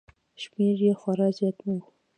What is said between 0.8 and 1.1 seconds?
یې